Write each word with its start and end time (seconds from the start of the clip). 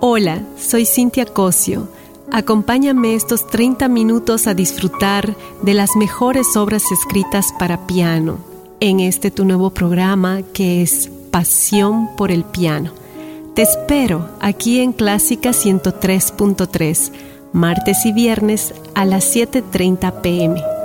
Hola, 0.00 0.42
soy 0.58 0.84
Cintia 0.84 1.24
Cosio. 1.24 1.88
Acompáñame 2.30 3.14
estos 3.14 3.46
30 3.46 3.88
minutos 3.88 4.46
a 4.46 4.52
disfrutar 4.52 5.34
de 5.62 5.72
las 5.72 5.96
mejores 5.96 6.54
obras 6.54 6.82
escritas 6.92 7.54
para 7.58 7.86
piano 7.86 8.36
en 8.78 9.00
este 9.00 9.30
tu 9.30 9.46
nuevo 9.46 9.70
programa 9.70 10.42
que 10.52 10.82
es 10.82 11.10
Pasión 11.30 12.14
por 12.14 12.30
el 12.30 12.44
Piano. 12.44 12.92
Te 13.54 13.62
espero 13.62 14.28
aquí 14.38 14.80
en 14.80 14.92
Clásica 14.92 15.50
103.3, 15.50 17.12
martes 17.54 18.04
y 18.04 18.12
viernes 18.12 18.74
a 18.94 19.06
las 19.06 19.34
7.30 19.34 20.20
pm. 20.20 20.75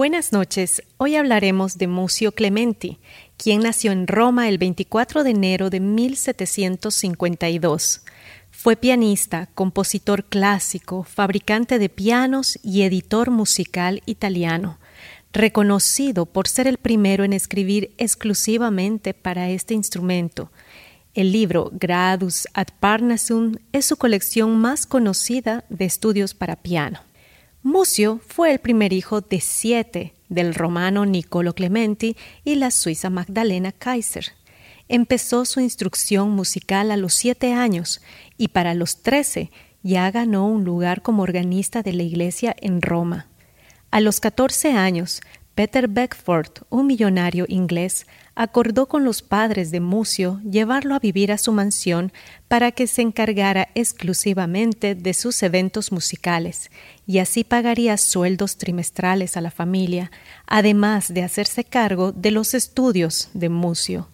Buenas 0.00 0.32
noches. 0.32 0.80
Hoy 0.96 1.16
hablaremos 1.16 1.76
de 1.76 1.86
Mucio 1.86 2.32
Clementi, 2.32 2.96
quien 3.36 3.60
nació 3.60 3.92
en 3.92 4.06
Roma 4.06 4.48
el 4.48 4.56
24 4.56 5.24
de 5.24 5.30
enero 5.32 5.68
de 5.68 5.80
1752. 5.80 8.00
Fue 8.50 8.76
pianista, 8.76 9.50
compositor 9.54 10.24
clásico, 10.24 11.02
fabricante 11.02 11.78
de 11.78 11.90
pianos 11.90 12.58
y 12.62 12.80
editor 12.80 13.30
musical 13.30 14.02
italiano, 14.06 14.78
reconocido 15.34 16.24
por 16.24 16.48
ser 16.48 16.66
el 16.66 16.78
primero 16.78 17.22
en 17.22 17.34
escribir 17.34 17.92
exclusivamente 17.98 19.12
para 19.12 19.50
este 19.50 19.74
instrumento. 19.74 20.50
El 21.12 21.30
libro 21.30 21.70
Gradus 21.74 22.48
ad 22.54 22.68
Parnassum 22.80 23.56
es 23.72 23.84
su 23.84 23.98
colección 23.98 24.56
más 24.56 24.86
conocida 24.86 25.66
de 25.68 25.84
estudios 25.84 26.32
para 26.32 26.56
piano. 26.56 27.00
Mucio 27.62 28.20
fue 28.26 28.52
el 28.52 28.58
primer 28.58 28.94
hijo 28.94 29.20
de 29.20 29.38
siete 29.40 30.14
del 30.30 30.54
romano 30.54 31.04
Niccolo 31.04 31.54
Clementi 31.54 32.16
y 32.42 32.54
la 32.54 32.70
suiza 32.70 33.10
Magdalena 33.10 33.70
Kaiser. 33.70 34.32
Empezó 34.88 35.44
su 35.44 35.60
instrucción 35.60 36.30
musical 36.30 36.90
a 36.90 36.96
los 36.96 37.12
siete 37.12 37.52
años 37.52 38.00
y 38.38 38.48
para 38.48 38.72
los 38.72 39.02
trece 39.02 39.50
ya 39.82 40.10
ganó 40.10 40.46
un 40.46 40.64
lugar 40.64 41.02
como 41.02 41.22
organista 41.22 41.82
de 41.82 41.92
la 41.92 42.02
iglesia 42.02 42.56
en 42.62 42.80
Roma. 42.80 43.26
A 43.90 44.00
los 44.00 44.20
catorce 44.20 44.72
años, 44.72 45.20
Peter 45.54 45.86
Beckford, 45.86 46.62
un 46.70 46.86
millonario 46.86 47.44
inglés, 47.46 48.06
acordó 48.42 48.86
con 48.86 49.04
los 49.04 49.20
padres 49.20 49.70
de 49.70 49.80
Mucio 49.80 50.40
llevarlo 50.50 50.94
a 50.94 50.98
vivir 50.98 51.30
a 51.30 51.36
su 51.36 51.52
mansión 51.52 52.10
para 52.48 52.72
que 52.72 52.86
se 52.86 53.02
encargara 53.02 53.68
exclusivamente 53.74 54.94
de 54.94 55.12
sus 55.12 55.42
eventos 55.42 55.92
musicales 55.92 56.70
y 57.06 57.18
así 57.18 57.44
pagaría 57.44 57.98
sueldos 57.98 58.56
trimestrales 58.56 59.36
a 59.36 59.42
la 59.42 59.50
familia, 59.50 60.10
además 60.46 61.12
de 61.12 61.22
hacerse 61.22 61.64
cargo 61.64 62.12
de 62.12 62.30
los 62.30 62.54
estudios 62.54 63.28
de 63.34 63.50
Mucio. 63.50 64.08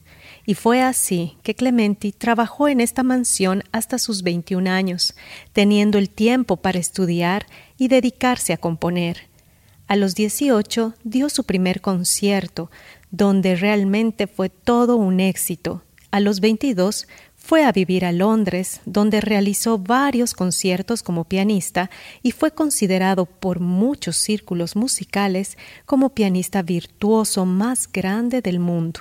Y 0.45 0.55
fue 0.55 0.83
así 0.83 1.37
que 1.45 1.55
Clementi 1.55 2.11
trabajó 2.11 2.67
en 2.67 2.81
esta 2.81 3.05
mansión 3.05 3.63
hasta 3.71 3.97
sus 3.97 4.25
21 4.25 4.69
años, 4.69 5.15
teniendo 5.53 5.99
el 5.99 6.11
tiempo 6.11 6.57
para 6.57 6.81
estudiar 6.81 7.47
y 7.79 7.87
dedicarse 7.87 8.53
a 8.53 8.57
componer. 8.57 9.29
A 9.89 9.95
los 9.95 10.17
18 10.17 10.95
dio 11.05 11.29
su 11.29 11.45
primer 11.45 11.81
concierto, 11.81 12.73
donde 13.17 13.57
realmente 13.57 14.27
fue 14.27 14.51
todo 14.51 14.97
un 14.97 15.21
éxito. 15.21 15.83
A 16.11 16.21
los 16.21 16.41
22 16.41 17.09
fue 17.35 17.65
a 17.65 17.73
vivir 17.73 18.05
a 18.05 18.13
Londres, 18.13 18.81
donde 18.85 19.21
realizó 19.21 19.79
varios 19.79 20.35
conciertos 20.35 21.03
como 21.03 21.25
pianista 21.25 21.91
y 22.23 22.33
fue 22.33 22.51
considerado 22.51 23.25
por 23.25 23.61
muchos 23.61 24.17
círculos 24.17 24.77
musicales 24.77 25.57
como 25.87 26.11
pianista 26.11 26.63
virtuoso 26.63 27.47
más 27.47 27.91
grande 27.91 28.43
del 28.43 28.59
mundo. 28.59 29.01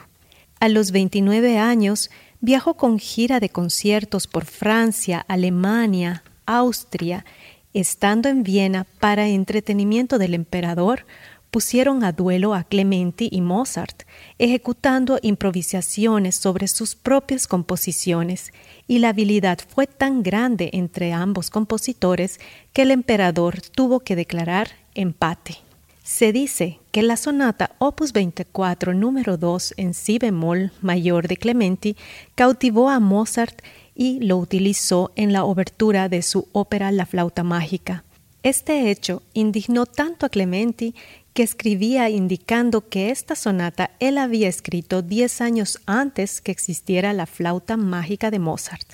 A 0.59 0.69
los 0.69 0.91
29 0.91 1.57
años 1.57 2.09
viajó 2.39 2.75
con 2.75 3.00
gira 3.00 3.39
de 3.39 3.50
conciertos 3.50 4.28
por 4.28 4.45
Francia, 4.45 5.25
Alemania, 5.28 6.23
Austria, 6.45 7.25
estando 7.73 8.29
en 8.29 8.44
Viena 8.44 8.85
para 9.00 9.28
entretenimiento 9.28 10.18
del 10.18 10.34
emperador, 10.34 11.06
pusieron 11.55 12.03
a 12.03 12.11
duelo 12.11 12.53
a 12.53 12.66
Clementi 12.66 13.29
y 13.31 13.39
Mozart, 13.39 14.03
ejecutando 14.39 15.19
improvisaciones 15.21 16.35
sobre 16.35 16.67
sus 16.67 16.95
propias 16.95 17.47
composiciones, 17.47 18.51
y 18.89 18.99
la 18.99 19.07
habilidad 19.07 19.59
fue 19.65 19.88
tan 19.88 20.21
grande 20.21 20.69
entre 20.73 21.13
ambos 21.13 21.49
compositores 21.49 22.41
que 22.73 22.81
el 22.81 22.91
emperador 22.91 23.61
tuvo 23.61 24.01
que 24.01 24.17
declarar 24.17 24.67
empate. 24.95 25.55
Se 26.03 26.33
dice 26.33 26.79
que 26.91 27.03
la 27.03 27.15
sonata 27.15 27.71
Opus 27.77 28.11
24 28.11 28.94
número 28.94 29.38
2 29.38 29.75
en 29.77 29.94
si 29.94 30.19
bemol 30.19 30.73
mayor 30.81 31.29
de 31.29 31.38
Clementi 31.38 31.95
cautivó 32.35 32.89
a 32.89 32.99
Mozart 32.99 33.61
y 33.95 34.19
lo 34.19 34.35
utilizó 34.39 35.13
en 35.15 35.31
la 35.31 35.45
obertura 35.45 36.09
de 36.09 36.21
su 36.21 36.49
ópera 36.51 36.91
La 36.91 37.05
flauta 37.05 37.45
mágica. 37.45 38.03
Este 38.45 38.91
hecho 38.91 39.23
indignó 39.33 39.88
tanto 39.88 40.27
a 40.27 40.29
Clementi 40.29 40.94
que 41.35 41.44
escribía 41.44 42.09
indicando 42.09 42.88
que 42.88 43.12
esta 43.12 43.35
sonata 43.35 43.91
él 44.00 44.18
había 44.18 44.47
escrito 44.47 45.01
diez 45.01 45.41
años 45.41 45.81
antes 45.85 46.40
que 46.40 46.53
existiera 46.53 47.12
la 47.12 47.25
flauta 47.25 47.75
mágica 47.75 48.31
de 48.31 48.40
Mozart. 48.40 48.94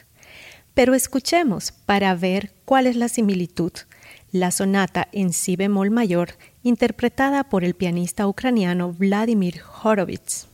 Pero 0.73 0.95
escuchemos 0.95 1.71
para 1.71 2.15
ver 2.15 2.51
cuál 2.65 2.87
es 2.87 2.95
la 2.95 3.09
similitud. 3.09 3.71
La 4.31 4.49
sonata 4.49 5.07
en 5.11 5.33
si 5.33 5.55
bemol 5.55 5.91
mayor, 5.91 6.29
interpretada 6.63 7.43
por 7.43 7.63
el 7.63 7.75
pianista 7.75 8.27
ucraniano 8.27 8.91
Vladimir 8.91 9.61
Horowitz. 9.83 10.50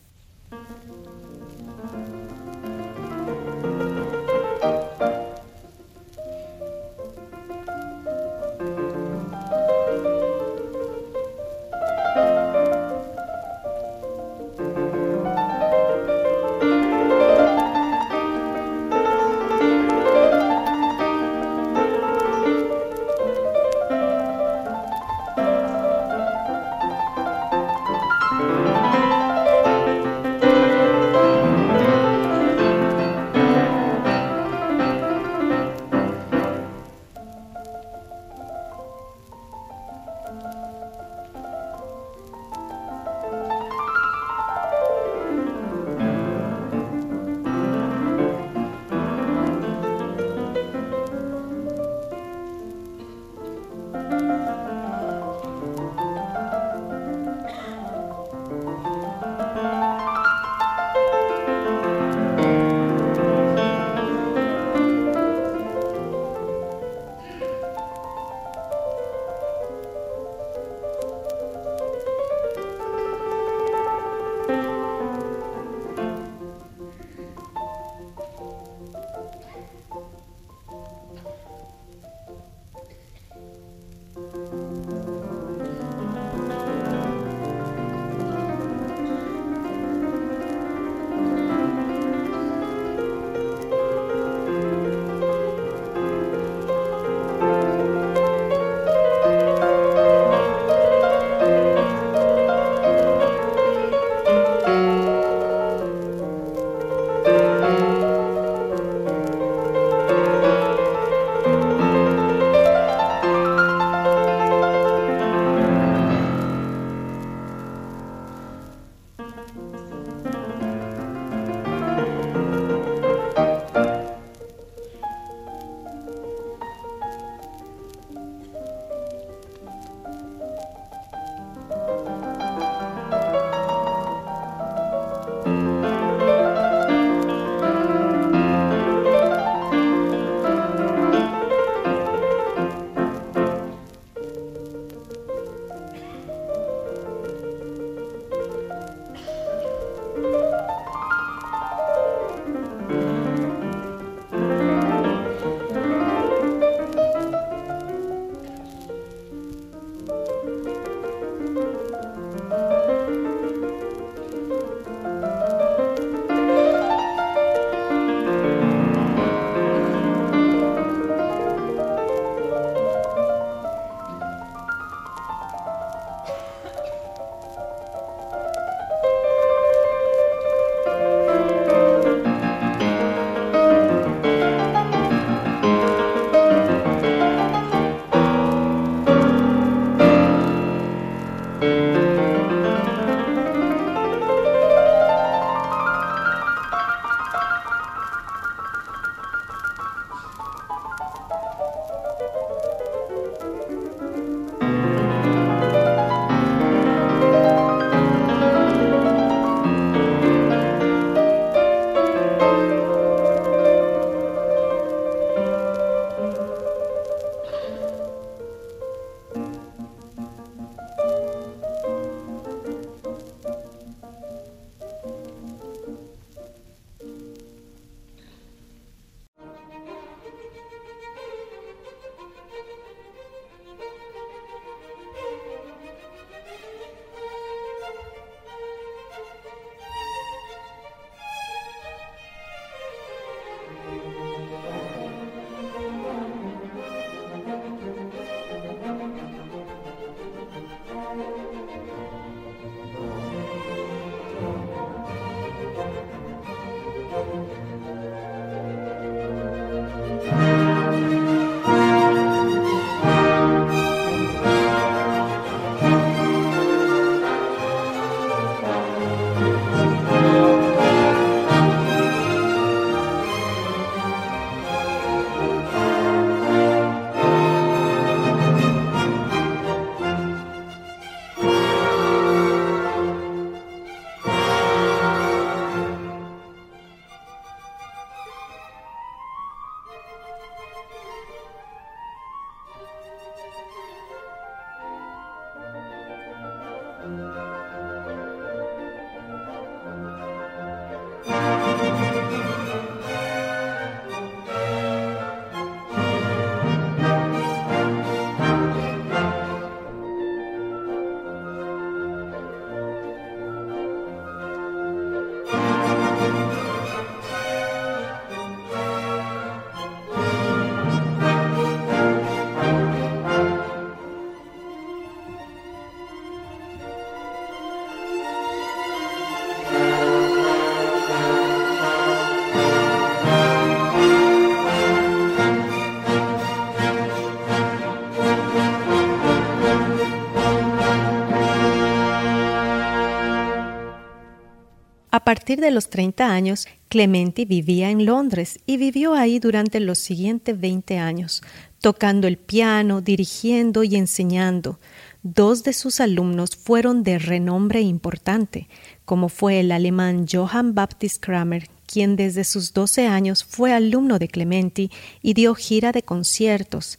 Partir 345.47 345.63
de 345.63 345.71
los 345.71 345.89
30 345.89 346.29
años, 346.29 346.67
Clementi 346.89 347.45
vivía 347.45 347.89
en 347.89 348.05
Londres 348.05 348.59
y 348.65 348.75
vivió 348.75 349.13
ahí 349.13 349.39
durante 349.39 349.79
los 349.79 349.97
siguientes 349.97 350.59
20 350.59 350.97
años, 350.97 351.41
tocando 351.79 352.27
el 352.27 352.35
piano, 352.35 352.99
dirigiendo 352.99 353.85
y 353.85 353.95
enseñando. 353.95 354.77
Dos 355.23 355.63
de 355.63 355.71
sus 355.71 356.01
alumnos 356.01 356.57
fueron 356.57 357.01
de 357.01 357.17
renombre 357.17 357.79
importante, 357.79 358.67
como 359.05 359.29
fue 359.29 359.61
el 359.61 359.71
alemán 359.71 360.25
Johann 360.29 360.75
Baptist 360.75 361.23
Kramer, 361.23 361.69
quien 361.85 362.17
desde 362.17 362.43
sus 362.43 362.73
12 362.73 363.07
años 363.07 363.45
fue 363.45 363.71
alumno 363.71 364.19
de 364.19 364.27
Clementi 364.27 364.91
y 365.21 365.33
dio 365.33 365.55
gira 365.55 365.93
de 365.93 366.03
conciertos, 366.03 366.97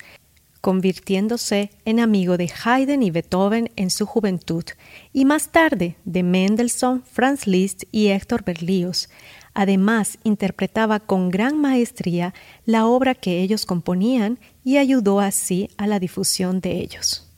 convirtiéndose 0.60 1.70
en 1.84 2.00
amigo 2.00 2.36
de 2.36 2.50
Haydn 2.64 3.02
y 3.02 3.10
Beethoven 3.10 3.70
en 3.76 3.90
su 3.90 4.06
juventud, 4.06 4.64
y 5.12 5.24
más 5.24 5.48
tarde 5.48 5.96
de 6.04 6.22
Mendelssohn, 6.22 7.02
Franz 7.02 7.46
Liszt 7.46 7.84
y 7.92 8.08
Héctor 8.08 8.44
Berlioz. 8.44 9.08
Además, 9.54 10.18
interpretaba 10.24 11.00
con 11.00 11.30
gran 11.30 11.60
maestría 11.60 12.34
la 12.64 12.86
obra 12.86 13.14
que 13.14 13.40
ellos 13.42 13.66
componían 13.66 14.38
y 14.64 14.76
ayudó 14.76 15.20
así 15.20 15.70
a 15.76 15.86
la 15.86 15.98
difusión 15.98 16.60
de 16.60 16.78
ellos. 16.78 17.28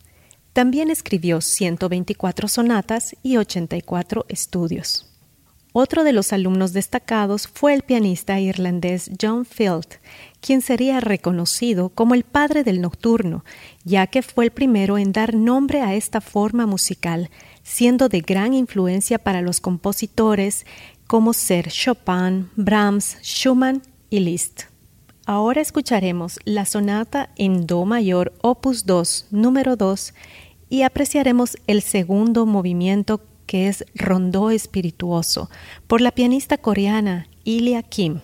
También 0.52 0.90
escribió 0.90 1.40
124 1.40 2.48
sonatas 2.48 3.16
y 3.22 3.36
84 3.36 4.26
estudios. 4.28 5.09
Otro 5.72 6.02
de 6.02 6.12
los 6.12 6.32
alumnos 6.32 6.72
destacados 6.72 7.46
fue 7.46 7.74
el 7.74 7.82
pianista 7.82 8.40
irlandés 8.40 9.08
John 9.20 9.44
Field, 9.44 9.86
quien 10.40 10.62
sería 10.62 10.98
reconocido 10.98 11.90
como 11.90 12.14
el 12.14 12.24
padre 12.24 12.64
del 12.64 12.80
nocturno, 12.80 13.44
ya 13.84 14.08
que 14.08 14.22
fue 14.22 14.46
el 14.46 14.50
primero 14.50 14.98
en 14.98 15.12
dar 15.12 15.34
nombre 15.34 15.82
a 15.82 15.94
esta 15.94 16.20
forma 16.20 16.66
musical, 16.66 17.30
siendo 17.62 18.08
de 18.08 18.20
gran 18.20 18.52
influencia 18.52 19.20
para 19.20 19.42
los 19.42 19.60
compositores 19.60 20.66
como 21.06 21.32
ser 21.32 21.68
Chopin, 21.68 22.50
Brahms, 22.56 23.18
Schumann 23.22 23.82
y 24.10 24.20
Liszt. 24.20 24.62
Ahora 25.24 25.60
escucharemos 25.60 26.40
la 26.44 26.64
sonata 26.64 27.30
en 27.36 27.68
Do 27.68 27.84
mayor 27.84 28.32
opus 28.42 28.86
2 28.86 29.28
número 29.30 29.76
2 29.76 30.14
y 30.68 30.82
apreciaremos 30.82 31.56
el 31.68 31.82
segundo 31.82 32.46
movimiento 32.46 33.20
que 33.50 33.66
es 33.66 33.84
Rondó 33.96 34.52
Espirituoso, 34.52 35.50
por 35.88 36.00
la 36.00 36.12
pianista 36.12 36.56
coreana 36.56 37.26
Ilya 37.42 37.82
Kim. 37.82 38.20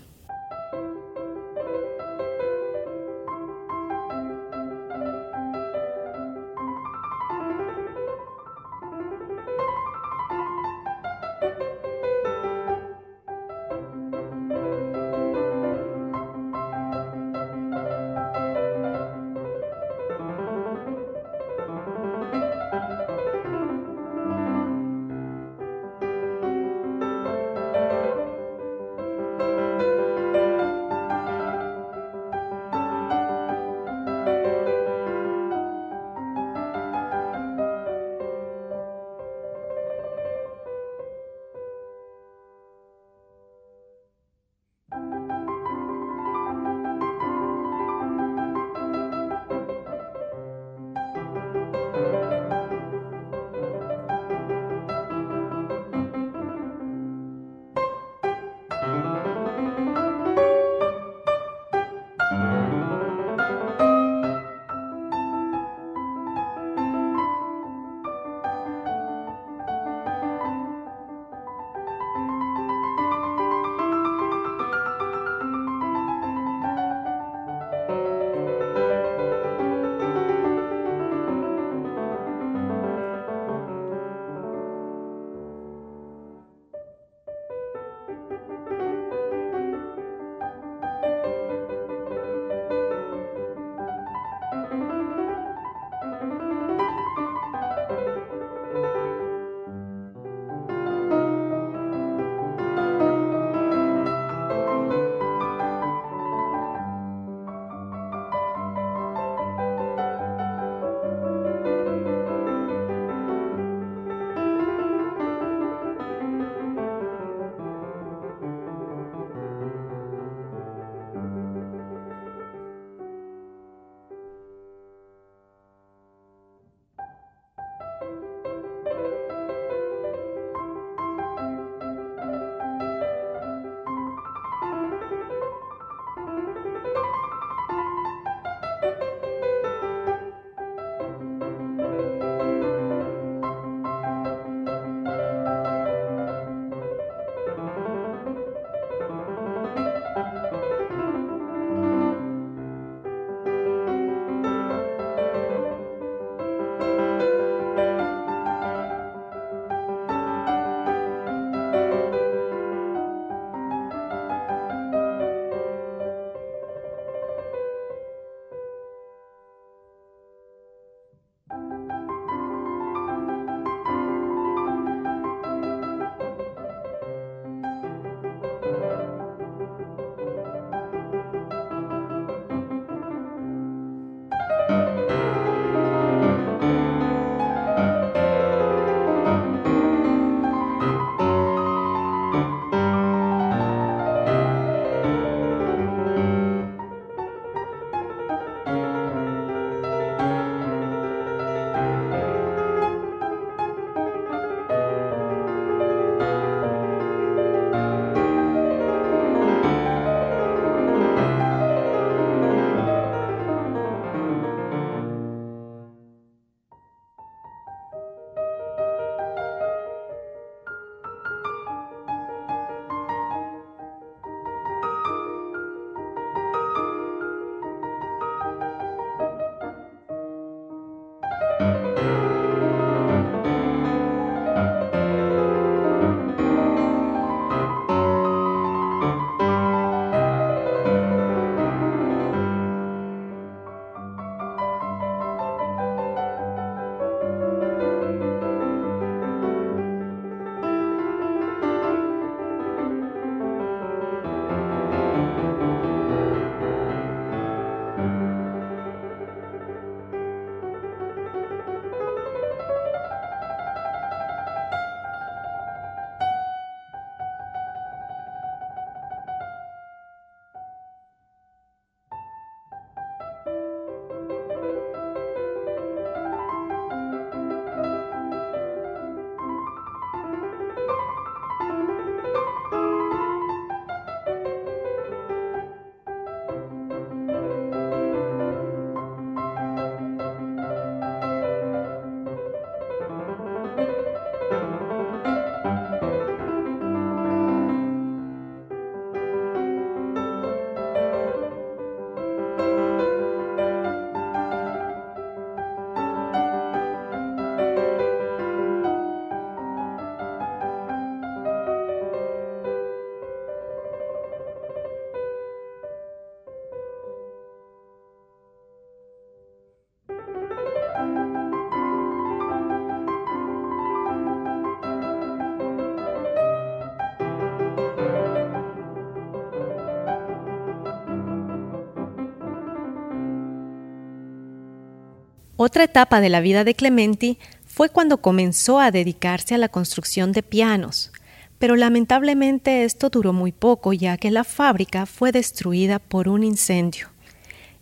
Otra 335.76 335.84
etapa 335.84 336.22
de 336.22 336.30
la 336.30 336.40
vida 336.40 336.64
de 336.64 336.74
Clementi 336.74 337.36
fue 337.66 337.90
cuando 337.90 338.22
comenzó 338.22 338.80
a 338.80 338.90
dedicarse 338.90 339.54
a 339.54 339.58
la 339.58 339.68
construcción 339.68 340.32
de 340.32 340.42
pianos, 340.42 341.12
pero 341.58 341.76
lamentablemente 341.76 342.84
esto 342.84 343.10
duró 343.10 343.34
muy 343.34 343.52
poco 343.52 343.92
ya 343.92 344.16
que 344.16 344.30
la 344.30 344.44
fábrica 344.44 345.04
fue 345.04 345.32
destruida 345.32 345.98
por 345.98 346.30
un 346.30 346.44
incendio. 346.44 347.08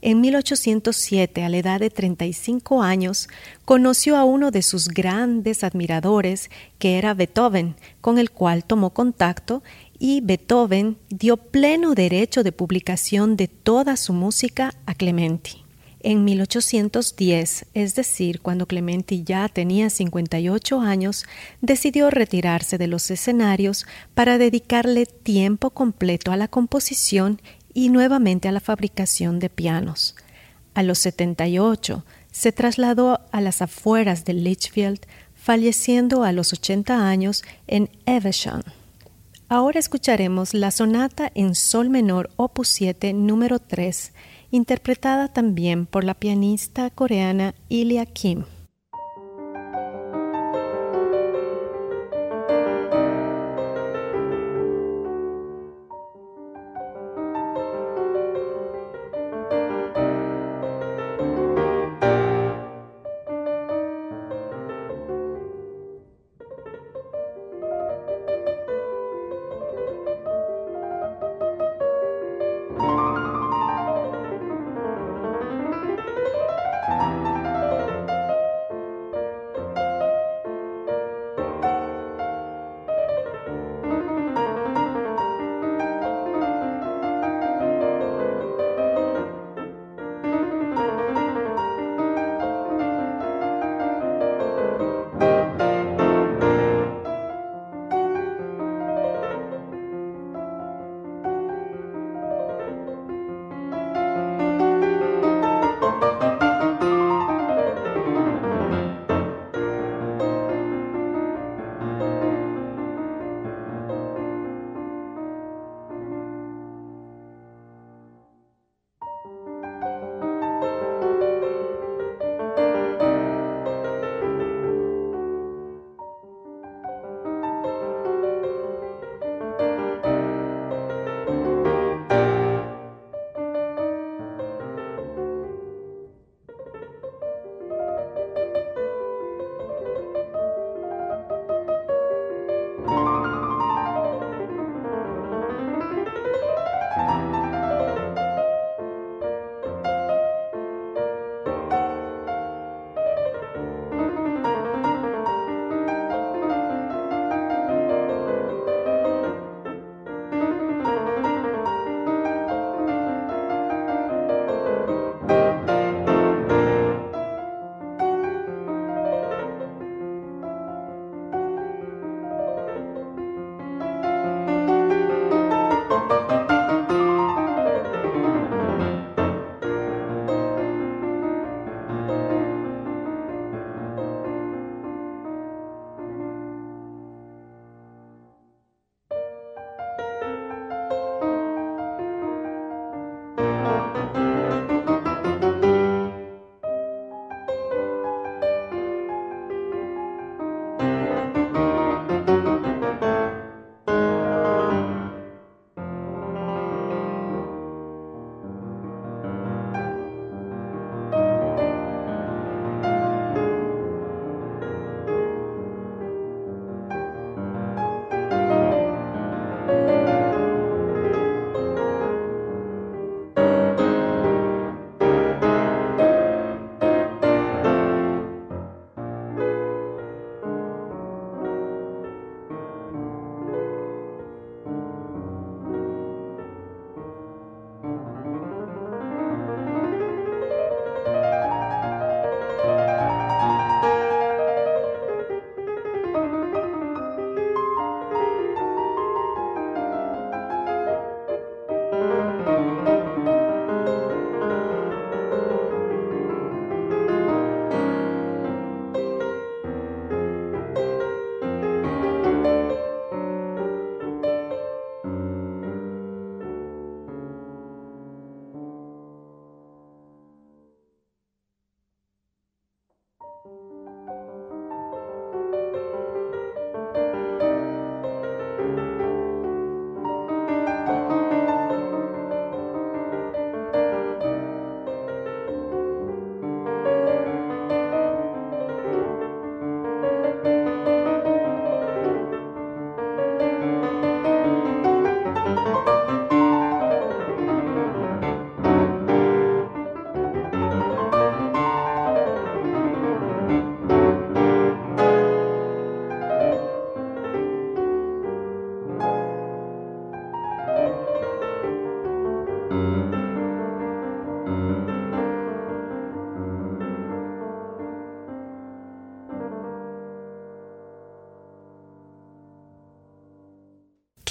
En 0.02 0.20
1807, 0.20 1.44
a 1.44 1.48
la 1.48 1.56
edad 1.56 1.78
de 1.78 1.88
35 1.88 2.82
años, 2.82 3.28
conoció 3.64 4.16
a 4.16 4.24
uno 4.24 4.50
de 4.50 4.62
sus 4.62 4.88
grandes 4.88 5.62
admiradores, 5.62 6.50
que 6.80 6.98
era 6.98 7.14
Beethoven, 7.14 7.76
con 8.00 8.18
el 8.18 8.32
cual 8.32 8.64
tomó 8.64 8.90
contacto 8.90 9.62
y 10.00 10.20
Beethoven 10.20 10.98
dio 11.10 11.36
pleno 11.36 11.94
derecho 11.94 12.42
de 12.42 12.50
publicación 12.50 13.36
de 13.36 13.46
toda 13.46 13.96
su 13.96 14.12
música 14.12 14.74
a 14.84 14.94
Clementi. 14.96 15.63
En 16.06 16.22
1810, 16.22 17.64
es 17.72 17.94
decir, 17.94 18.42
cuando 18.42 18.66
Clementi 18.66 19.24
ya 19.24 19.48
tenía 19.48 19.88
58 19.88 20.80
años, 20.82 21.24
decidió 21.62 22.10
retirarse 22.10 22.76
de 22.76 22.88
los 22.88 23.10
escenarios 23.10 23.86
para 24.12 24.36
dedicarle 24.36 25.06
tiempo 25.06 25.70
completo 25.70 26.30
a 26.30 26.36
la 26.36 26.46
composición 26.46 27.40
y 27.72 27.88
nuevamente 27.88 28.48
a 28.48 28.52
la 28.52 28.60
fabricación 28.60 29.38
de 29.38 29.48
pianos. 29.48 30.14
A 30.74 30.82
los 30.82 30.98
78 30.98 32.04
se 32.30 32.52
trasladó 32.52 33.20
a 33.32 33.40
las 33.40 33.62
afueras 33.62 34.26
de 34.26 34.34
Litchfield, 34.34 35.00
falleciendo 35.34 36.22
a 36.22 36.32
los 36.32 36.52
80 36.52 37.08
años 37.08 37.44
en 37.66 37.88
Evesham. 38.04 38.60
Ahora 39.48 39.80
escucharemos 39.80 40.52
la 40.52 40.70
sonata 40.70 41.32
en 41.34 41.54
sol 41.54 41.88
menor 41.88 42.28
opus 42.36 42.68
7 42.68 43.14
número 43.14 43.58
3 43.58 44.12
interpretada 44.54 45.26
también 45.26 45.84
por 45.84 46.04
la 46.04 46.14
pianista 46.14 46.88
coreana 46.90 47.54
Ilya 47.68 48.06
Kim. 48.06 48.44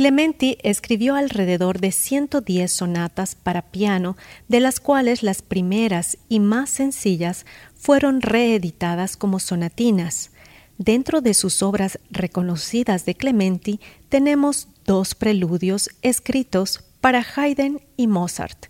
Clementi 0.04 0.58
escribió 0.64 1.16
alrededor 1.16 1.80
de 1.80 1.94
110 1.94 2.70
sonatas 2.70 3.36
para 3.36 3.72
piano, 3.72 4.18
de 4.50 4.60
las 4.60 4.82
cuales 4.82 5.24
las 5.24 5.42
primeras 5.42 6.18
y 6.28 6.42
más 6.42 6.72
sencillas 6.72 7.46
fueron 7.74 8.20
reeditadas 8.20 9.16
como 9.16 9.40
sonatinas. 9.40 10.32
Dentro 10.78 11.22
de 11.22 11.34
sus 11.34 11.64
obras 11.64 12.00
reconocidas 12.12 13.06
de 13.06 13.16
Clementi 13.16 13.80
tenemos 14.10 14.68
dos 14.84 15.16
preludios 15.16 15.90
escritos 16.02 16.84
para 17.00 17.26
Haydn 17.38 17.80
y 17.96 18.08
Mozart. 18.08 18.66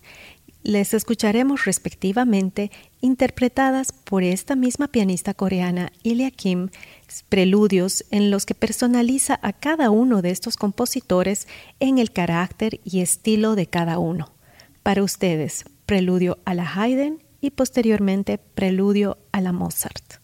Les 0.62 0.94
escucharemos 0.94 1.66
respectivamente 1.66 2.70
interpretadas 3.02 3.92
por 3.92 4.22
esta 4.22 4.56
misma 4.56 4.88
pianista 4.88 5.34
coreana 5.34 5.92
Ilya 6.04 6.30
Kim, 6.30 6.70
preludios 7.22 8.04
en 8.10 8.32
los 8.32 8.48
que 8.48 8.56
personaliza 8.56 9.40
a 9.44 9.54
cada 9.54 9.92
uno 9.92 10.24
de 10.24 10.32
estos 10.32 10.58
compositores 10.58 11.48
en 11.80 12.00
el 12.00 12.12
carácter 12.12 12.80
y 12.84 13.02
estilo 13.02 13.54
de 13.54 13.68
cada 13.68 14.00
uno. 14.00 14.34
Para 14.82 15.04
ustedes, 15.04 15.66
preludio 15.86 16.40
a 16.46 16.56
la 16.56 16.68
Haydn 16.74 17.22
y 17.40 17.52
posteriormente 17.52 18.40
preludio 18.40 19.20
a 19.32 19.42
la 19.42 19.52
Mozart. 19.52 20.23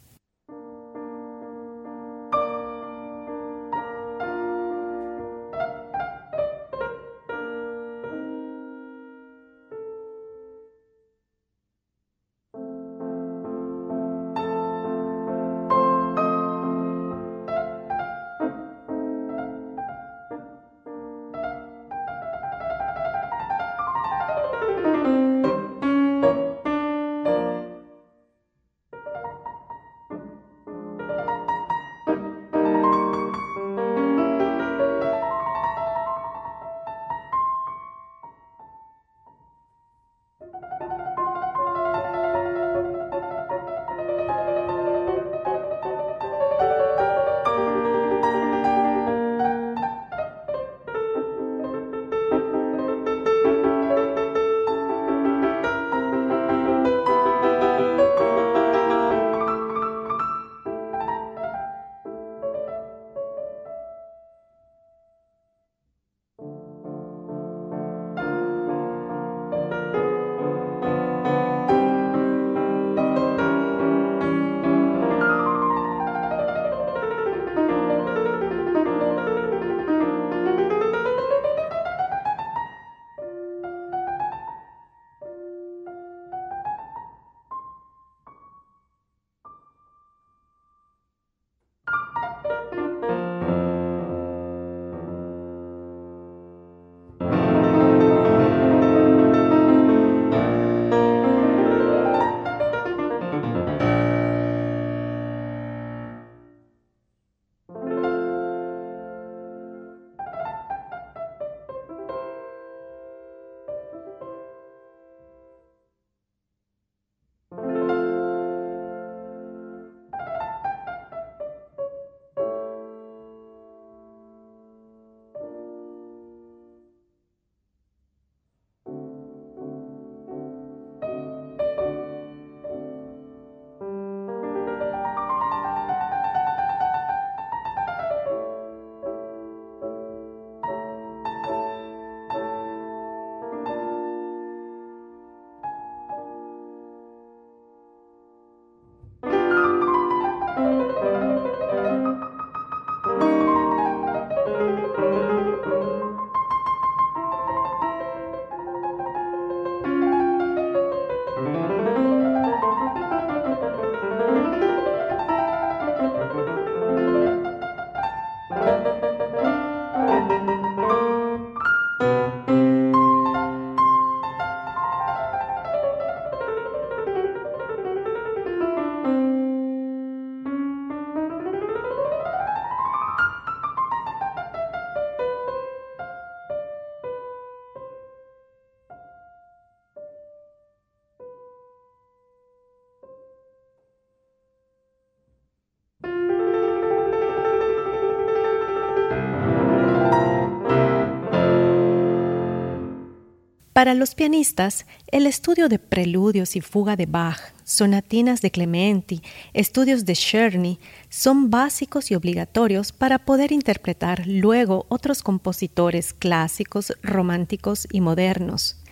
Para 203.79 203.93
los 203.93 204.13
pianistas, 204.13 204.85
el 205.07 205.25
estudio 205.25 205.69
de 205.69 205.79
preludios 205.79 206.57
y 206.57 206.59
fuga 206.59 206.97
de 206.97 207.05
Bach, 207.05 207.39
sonatinas 207.63 208.41
de 208.41 208.51
Clementi, 208.51 209.21
estudios 209.53 210.03
de 210.03 210.15
Czerny 210.15 210.79
son 211.07 211.49
básicos 211.49 212.11
y 212.11 212.15
obligatorios 212.15 212.91
para 212.91 213.19
poder 213.19 213.53
interpretar 213.53 214.27
luego 214.27 214.85
otros 214.89 215.23
compositores 215.23 216.11
clásicos, 216.11 216.91
románticos 217.01 217.87
y 217.89 218.01
modernos. 218.01 218.83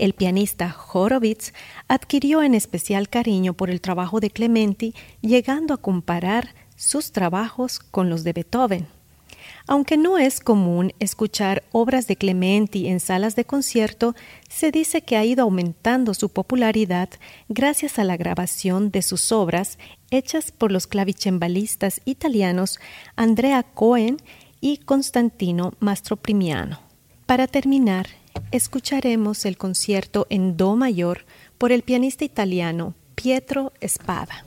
El 0.00 0.12
pianista 0.12 0.74
Horowitz 0.92 1.52
adquirió 1.86 2.42
en 2.42 2.56
especial 2.56 3.08
cariño 3.08 3.54
por 3.54 3.70
el 3.70 3.80
trabajo 3.80 4.18
de 4.18 4.30
Clementi, 4.30 4.92
llegando 5.20 5.72
a 5.72 5.80
comparar 5.80 6.52
sus 6.74 7.12
trabajos 7.12 7.78
con 7.78 8.10
los 8.10 8.24
de 8.24 8.32
Beethoven. 8.32 9.01
Aunque 9.66 9.96
no 9.96 10.18
es 10.18 10.40
común 10.40 10.92
escuchar 10.98 11.62
obras 11.70 12.06
de 12.06 12.16
Clementi 12.16 12.88
en 12.88 13.00
salas 13.00 13.36
de 13.36 13.44
concierto, 13.44 14.14
se 14.48 14.72
dice 14.72 15.02
que 15.02 15.16
ha 15.16 15.24
ido 15.24 15.44
aumentando 15.44 16.14
su 16.14 16.30
popularidad 16.30 17.08
gracias 17.48 17.98
a 17.98 18.04
la 18.04 18.16
grabación 18.16 18.90
de 18.90 19.02
sus 19.02 19.30
obras 19.30 19.78
hechas 20.10 20.50
por 20.50 20.72
los 20.72 20.86
clavicembalistas 20.86 22.00
italianos 22.04 22.80
Andrea 23.14 23.62
Cohen 23.62 24.16
y 24.60 24.78
Constantino 24.78 25.74
Mastroprimiano. 25.80 26.80
Para 27.26 27.46
terminar, 27.46 28.08
escucharemos 28.50 29.44
el 29.44 29.56
concierto 29.56 30.26
en 30.28 30.56
Do 30.56 30.76
mayor 30.76 31.24
por 31.58 31.72
el 31.72 31.82
pianista 31.82 32.24
italiano 32.24 32.94
Pietro 33.14 33.72
Espada. 33.80 34.44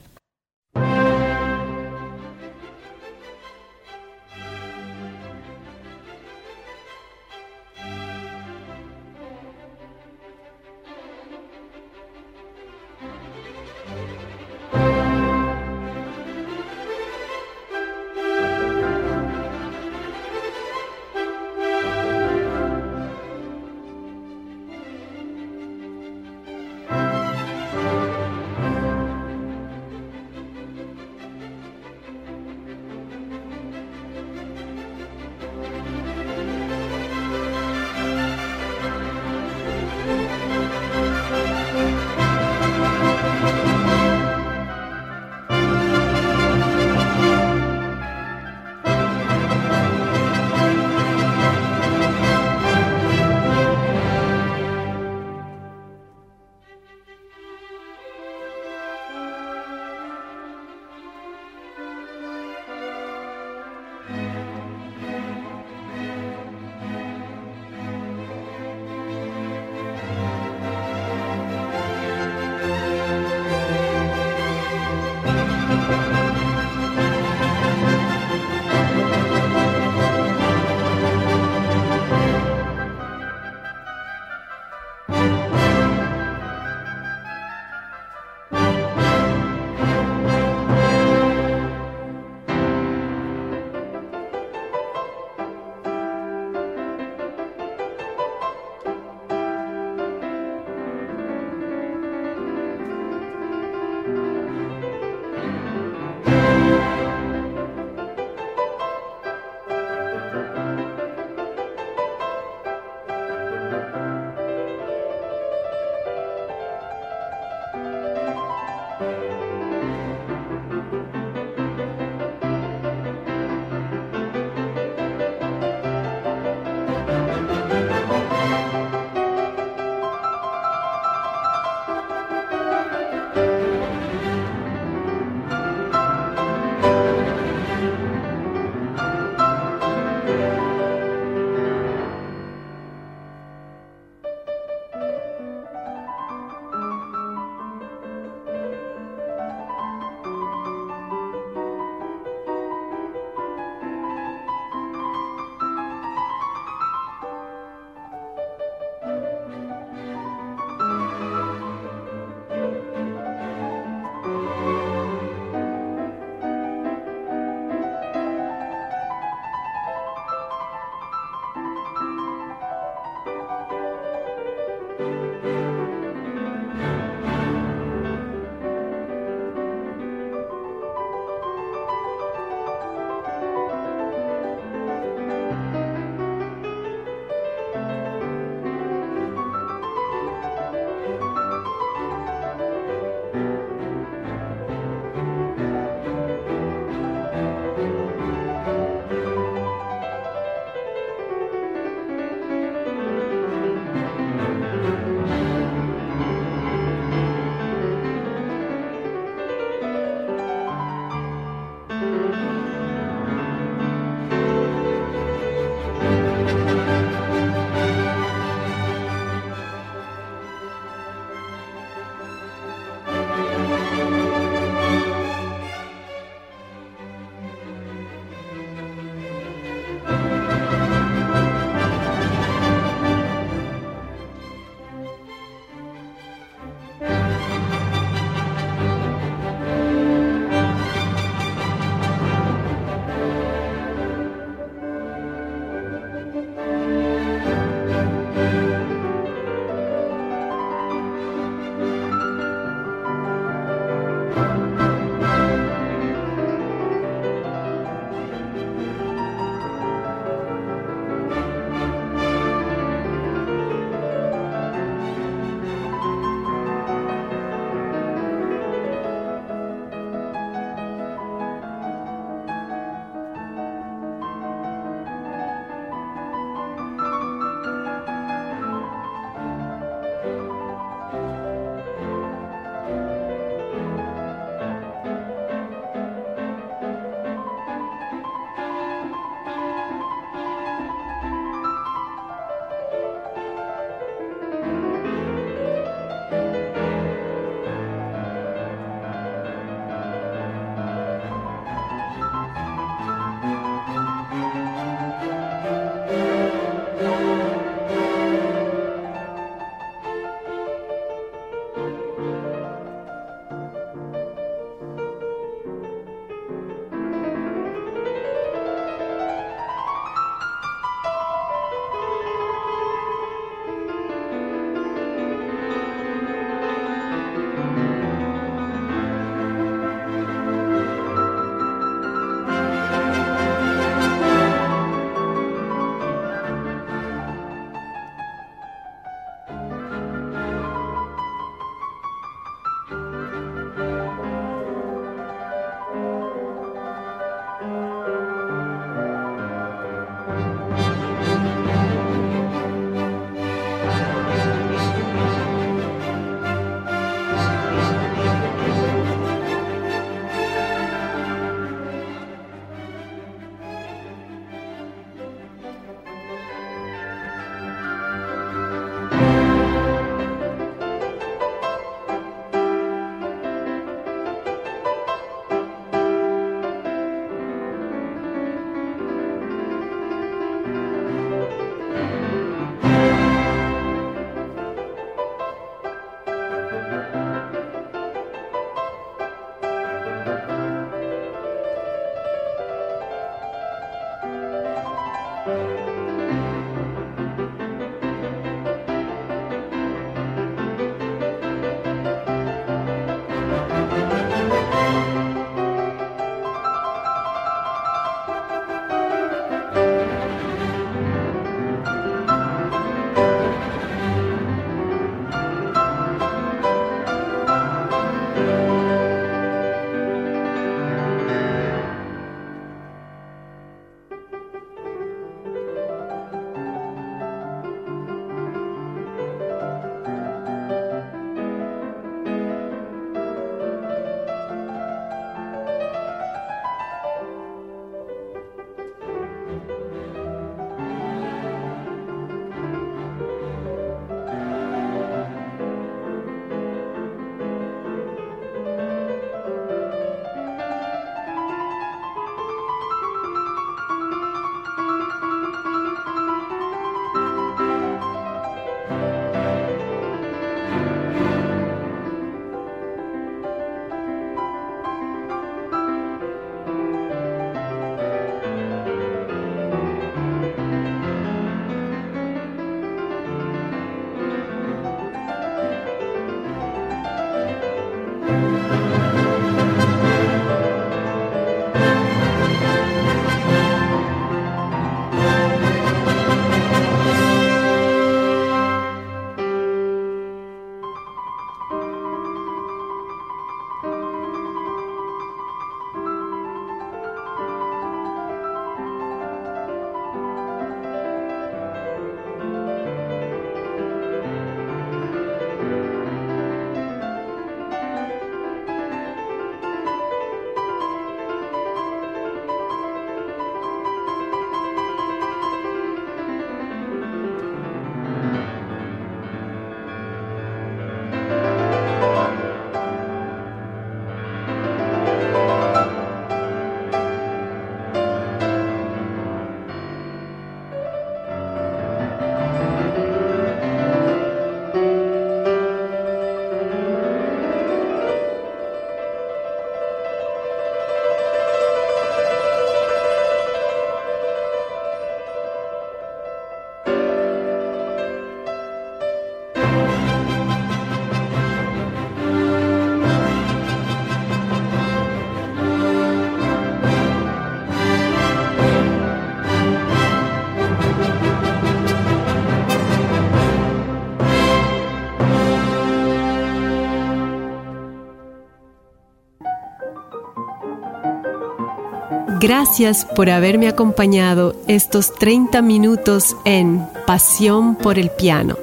Gracias 572.45 573.05
por 573.05 573.31
haberme 573.31 573.67
acompañado 573.67 574.55
estos 574.67 575.15
30 575.15 575.63
minutos 575.63 576.37
en 576.45 576.85
Pasión 577.07 577.73
por 577.73 577.97
el 577.97 578.11
Piano. 578.11 578.55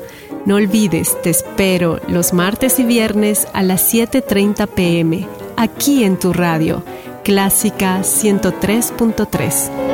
No 0.47 0.55
olvides, 0.55 1.21
te 1.21 1.31
espero 1.31 1.99
los 2.07 2.33
martes 2.33 2.79
y 2.79 2.85
viernes 2.85 3.49
a 3.53 3.65
las 3.65 3.93
7.30 3.93 4.69
pm, 4.69 5.27
aquí 5.57 6.05
en 6.05 6.17
tu 6.17 6.33
radio, 6.33 6.85
Clásica 7.25 8.03
103.3. 8.03 9.92